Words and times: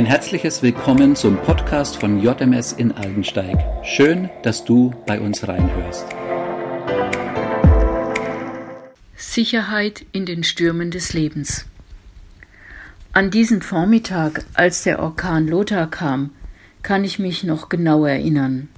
Ein 0.00 0.06
herzliches 0.06 0.62
Willkommen 0.62 1.14
zum 1.14 1.36
Podcast 1.36 1.98
von 1.98 2.22
JMS 2.22 2.72
in 2.72 2.90
Aldensteig. 2.90 3.58
Schön, 3.84 4.30
dass 4.42 4.64
du 4.64 4.94
bei 5.04 5.20
uns 5.20 5.46
reinhörst. 5.46 6.06
Sicherheit 9.14 10.06
in 10.12 10.24
den 10.24 10.42
Stürmen 10.42 10.90
des 10.90 11.12
Lebens. 11.12 11.66
An 13.12 13.30
diesen 13.30 13.60
Vormittag, 13.60 14.46
als 14.54 14.84
der 14.84 15.00
Orkan 15.00 15.46
Lothar 15.46 15.90
kam, 15.90 16.30
kann 16.82 17.04
ich 17.04 17.18
mich 17.18 17.44
noch 17.44 17.68
genau 17.68 18.06
erinnern. 18.06 18.70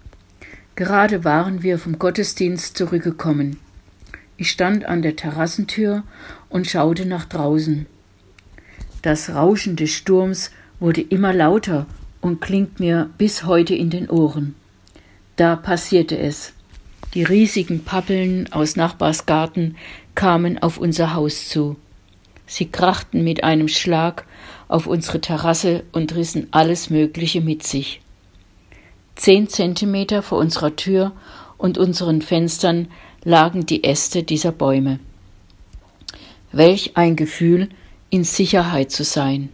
Gerade 0.75 1.23
waren 1.23 1.63
wir 1.63 1.79
vom 1.79 2.01
Gottesdienst 2.01 2.77
zurückgekommen. 2.77 3.61
Ich 4.37 4.51
stand 4.51 4.87
an 4.87 5.03
der 5.03 5.15
Terrassentür 5.15 6.03
und 6.49 6.67
schaute 6.67 7.07
nach 7.07 7.27
draußen. 7.27 7.87
Das 9.03 9.31
Rauschen 9.31 9.77
des 9.77 9.93
Sturms 9.93 10.51
wurde 10.83 11.01
immer 11.01 11.33
lauter 11.33 11.87
und 12.21 12.41
klingt 12.41 12.81
mir 12.81 13.09
bis 13.17 13.45
heute 13.45 13.75
in 13.75 13.89
den 13.89 14.11
Ohren. 14.11 14.57
Da 15.37 15.55
passierte 15.55 16.19
es. 16.19 16.53
Die 17.15 17.23
riesigen 17.23 17.85
Pappeln 17.85 18.53
aus 18.53 18.75
Nachbarsgarten 18.75 19.77
kamen 20.17 20.61
auf 20.61 20.79
unser 20.79 21.15
Haus 21.15 21.49
zu. 21.49 21.77
Sie 22.47 22.67
krachten 22.67 23.23
mit 23.23 23.45
einem 23.45 23.69
Schlag 23.69 24.27
auf 24.67 24.89
unsere 24.89 25.21
Terrasse 25.21 25.85
und 25.93 26.17
rissen 26.17 26.49
alles 26.51 26.91
Mögliche 26.91 27.41
mit 27.41 27.63
sich. 27.63 28.01
Zehn 29.15 29.49
Zentimeter 29.49 30.21
vor 30.21 30.39
unserer 30.39 30.75
Tür 30.75 31.13
und 31.59 31.79
unseren 31.79 32.23
Fenstern 32.23 32.89
lagen 33.23 33.67
die 33.67 33.85
Äste 33.85 34.25
dieser 34.25 34.51
Bäume. 34.51 34.99
Welch 36.51 36.97
ein 36.97 37.15
Gefühl, 37.15 37.69
in 38.11 38.25
Sicherheit 38.25 38.91
zu 38.91 39.05
sein. 39.05 39.49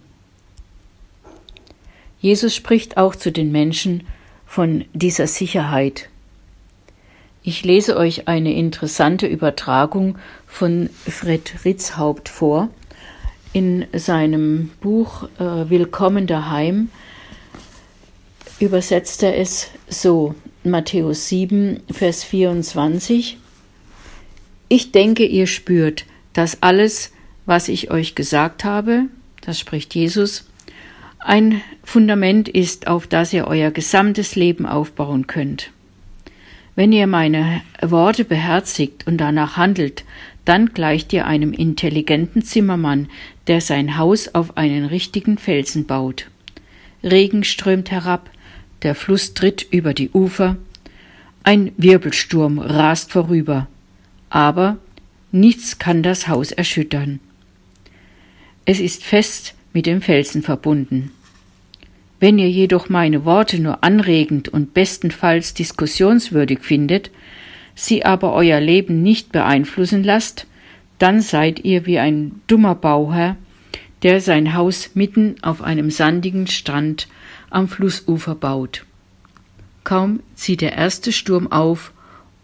Jesus 2.20 2.54
spricht 2.54 2.97
auch 2.97 3.14
zu 3.14 3.30
den 3.30 3.52
Menschen 3.52 4.06
von 4.47 4.84
dieser 4.92 5.27
Sicherheit. 5.27 6.08
Ich 7.42 7.64
lese 7.64 7.97
euch 7.97 8.27
eine 8.27 8.55
interessante 8.55 9.27
Übertragung 9.27 10.19
von 10.47 10.91
Fred 11.06 11.64
Ritzhaupt 11.64 12.28
vor. 12.28 12.69
In 13.52 13.86
seinem 13.92 14.70
Buch 14.80 15.28
äh, 15.38 15.70
Willkommen 15.70 16.27
daheim 16.27 16.91
übersetzt 18.60 19.22
er 19.22 19.38
es 19.38 19.69
so, 19.88 20.34
Matthäus 20.64 21.28
7, 21.28 21.80
Vers 21.91 22.25
24. 22.25 23.38
Ich 24.69 24.92
denke, 24.92 25.25
ihr 25.25 25.47
spürt, 25.47 26.05
dass 26.32 26.62
alles, 26.62 27.12
was 27.47 27.69
ich 27.69 27.91
euch 27.91 28.16
gesagt 28.16 28.64
habe, 28.64 29.05
das 29.41 29.58
spricht 29.60 29.94
Jesus, 29.94 30.47
ein 31.19 31.61
Fundament 31.83 32.48
ist, 32.48 32.86
auf 32.86 33.06
das 33.06 33.33
ihr 33.33 33.47
euer 33.47 33.70
gesamtes 33.70 34.36
Leben 34.36 34.66
aufbauen 34.66 35.27
könnt. 35.27 35.70
Wenn 36.75 36.92
ihr 36.92 37.06
meine 37.06 37.60
Worte 37.83 38.25
beherzigt 38.25 39.06
und 39.06 39.19
danach 39.19 39.56
handelt, 39.56 40.05
dann 40.44 40.72
gleicht 40.72 41.12
ihr 41.12 41.27
einem 41.27 41.52
intelligenten 41.52 42.42
Zimmermann, 42.42 43.08
der 43.48 43.60
sein 43.60 43.98
Haus 43.98 44.34
auf 44.34 44.56
einen 44.56 44.84
richtigen 44.84 45.38
Felsen 45.38 45.86
baut. 45.86 46.30
Regen 47.02 47.44
strömt 47.44 47.91
herab, 47.91 48.30
der 48.82 48.94
Fluss 48.94 49.34
tritt 49.34 49.66
über 49.70 49.92
die 49.92 50.10
Ufer, 50.10 50.56
ein 51.42 51.72
Wirbelsturm 51.77 52.58
rast 52.58 53.12
vorüber, 53.12 53.66
aber 54.30 54.78
nichts 55.32 55.78
kann 55.78 56.03
das 56.03 56.28
Haus 56.28 56.53
erschüttern. 56.53 57.20
Es 58.64 58.80
ist 58.80 59.03
fest 59.03 59.55
mit 59.72 59.86
dem 59.86 60.02
Felsen 60.02 60.42
verbunden. 60.42 61.11
Wenn 62.20 62.38
ihr 62.38 62.50
jedoch 62.50 62.88
meine 62.88 63.24
Worte 63.24 63.61
nur 63.61 63.84
anregend 63.84 64.48
und 64.48 64.75
bestenfalls 64.75 65.55
diskussionswürdig 65.55 66.60
findet, 66.60 67.10
sie 67.75 68.04
aber 68.04 68.32
euer 68.32 68.60
Leben 68.60 69.03
nicht 69.03 69.31
beeinflussen 69.31 70.03
lasst, 70.03 70.47
dann 70.98 71.20
seid 71.20 71.65
ihr 71.65 71.87
wie 71.87 72.00
ein 72.00 72.41
dummer 72.48 72.75
Bauherr, 72.75 73.37
der 74.03 74.20
sein 74.20 74.54
Haus 74.54 74.91
mitten 74.94 75.37
auf 75.43 75.62
einem 75.62 75.91
sandigen 75.91 76.47
Strand 76.48 77.09
am 77.50 77.69
Flussufer 77.69 78.34
baut. 78.34 78.84
Kaum 79.84 80.20
zieht 80.34 80.60
der 80.60 80.72
erste 80.72 81.12
Sturm 81.12 81.50
auf 81.50 81.93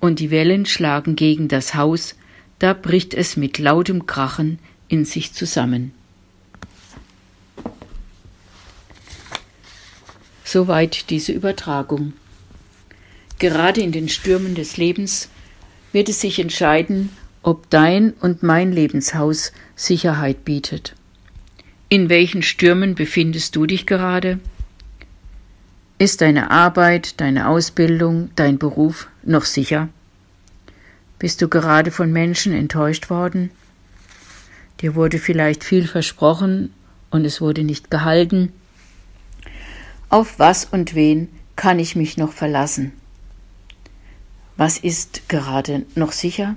und 0.00 0.20
die 0.20 0.30
Wellen 0.30 0.66
schlagen 0.66 1.16
gegen 1.16 1.48
das 1.48 1.74
Haus, 1.74 2.16
da 2.58 2.72
bricht 2.72 3.12
es 3.12 3.36
mit 3.36 3.58
lautem 3.58 4.06
Krachen 4.06 4.58
in 4.88 5.04
sich 5.04 5.32
zusammen. 5.32 5.92
Soweit 10.54 11.10
diese 11.10 11.32
Übertragung. 11.32 12.12
Gerade 13.40 13.80
in 13.80 13.90
den 13.90 14.08
Stürmen 14.08 14.54
des 14.54 14.76
Lebens 14.76 15.28
wird 15.90 16.08
es 16.08 16.20
sich 16.20 16.38
entscheiden, 16.38 17.08
ob 17.42 17.68
dein 17.70 18.12
und 18.12 18.44
mein 18.44 18.70
Lebenshaus 18.70 19.50
Sicherheit 19.74 20.44
bietet. 20.44 20.94
In 21.88 22.08
welchen 22.08 22.44
Stürmen 22.44 22.94
befindest 22.94 23.56
du 23.56 23.66
dich 23.66 23.84
gerade? 23.84 24.38
Ist 25.98 26.20
deine 26.20 26.52
Arbeit, 26.52 27.20
deine 27.20 27.48
Ausbildung, 27.48 28.30
dein 28.36 28.56
Beruf 28.56 29.08
noch 29.24 29.46
sicher? 29.46 29.88
Bist 31.18 31.42
du 31.42 31.48
gerade 31.48 31.90
von 31.90 32.12
Menschen 32.12 32.52
enttäuscht 32.52 33.10
worden? 33.10 33.50
Dir 34.82 34.94
wurde 34.94 35.18
vielleicht 35.18 35.64
viel 35.64 35.88
versprochen 35.88 36.72
und 37.10 37.24
es 37.24 37.40
wurde 37.40 37.64
nicht 37.64 37.90
gehalten. 37.90 38.52
Auf 40.14 40.38
was 40.38 40.64
und 40.64 40.94
wen 40.94 41.26
kann 41.56 41.80
ich 41.80 41.96
mich 41.96 42.16
noch 42.16 42.30
verlassen? 42.30 42.92
Was 44.56 44.78
ist 44.78 45.28
gerade 45.28 45.86
noch 45.96 46.12
sicher? 46.12 46.54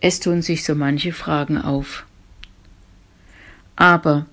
Es 0.00 0.18
tun 0.18 0.42
sich 0.42 0.64
so 0.64 0.74
manche 0.74 1.12
Fragen 1.12 1.56
auf. 1.56 2.04
Aber 3.76 4.26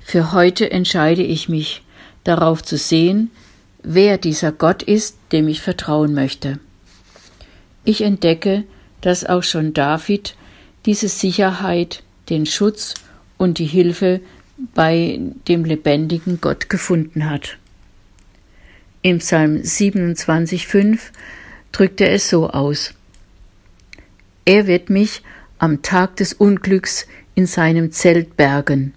für 0.00 0.32
heute 0.32 0.70
entscheide 0.70 1.22
ich 1.22 1.48
mich, 1.48 1.82
darauf 2.24 2.62
zu 2.62 2.76
sehen, 2.76 3.30
wer 3.82 4.18
dieser 4.18 4.52
Gott 4.52 4.82
ist, 4.82 5.16
dem 5.32 5.48
ich 5.48 5.62
vertrauen 5.62 6.12
möchte. 6.12 6.60
Ich 7.86 8.02
entdecke, 8.02 8.64
dass 9.00 9.24
auch 9.24 9.44
schon 9.44 9.72
David 9.72 10.36
diese 10.84 11.08
Sicherheit, 11.08 12.02
den 12.28 12.44
Schutz 12.44 12.96
und 13.38 13.56
die 13.56 13.64
Hilfe 13.64 14.20
bei 14.74 15.18
dem 15.48 15.64
lebendigen 15.64 16.40
Gott 16.40 16.68
gefunden 16.68 17.28
hat. 17.28 17.58
Im 19.02 19.18
Psalm 19.18 19.56
27,5 19.56 20.98
drückt 21.72 22.00
er 22.00 22.12
es 22.12 22.28
so 22.28 22.50
aus. 22.50 22.94
Er 24.44 24.66
wird 24.66 24.90
mich 24.90 25.22
am 25.58 25.82
Tag 25.82 26.16
des 26.16 26.32
Unglücks 26.32 27.06
in 27.34 27.46
seinem 27.46 27.92
Zelt 27.92 28.36
bergen, 28.36 28.94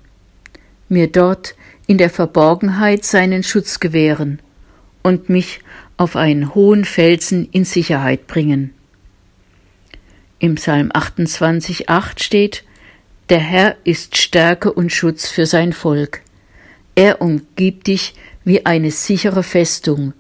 mir 0.90 1.08
dort 1.08 1.56
in 1.88 1.98
der 1.98 2.10
Verborgenheit 2.10 3.06
seinen 3.06 3.44
Schutz 3.44 3.80
gewähren 3.80 4.40
und 5.04 5.30
mich 5.30 5.60
auf 5.98 6.16
einen 6.16 6.56
hohen 6.56 6.86
Felsen 6.86 7.48
in 7.52 7.66
Sicherheit 7.66 8.28
bringen. 8.28 8.74
Im 10.40 10.56
Psalm 10.56 10.92
28,8 10.92 12.22
steht, 12.22 12.64
der 13.30 13.40
Herr 13.40 13.78
ist 13.84 14.18
Stärke 14.18 14.72
und 14.72 14.92
Schutz 14.92 15.28
für 15.28 15.46
sein 15.46 15.74
Volk. 15.74 16.22
Er 16.96 17.22
umgibt 17.22 17.88
dich 17.88 18.16
wie 18.44 18.66
eine 18.66 18.92
sichere 18.92 19.44
Festung, 19.44 20.14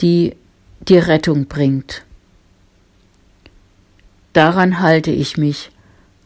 die 0.00 0.36
dir 0.80 1.08
Rettung 1.08 1.46
bringt. 1.46 2.04
Daran 4.32 4.80
halte 4.80 5.10
ich 5.10 5.36
mich, 5.36 5.70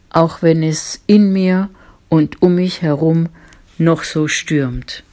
auch 0.09 0.41
wenn 0.41 0.63
es 0.63 1.01
in 1.07 1.33
mir 1.33 1.69
und 2.09 2.41
um 2.41 2.55
mich 2.55 2.81
herum 2.81 3.29
noch 3.77 4.03
so 4.03 4.27
stürmt. 4.27 5.03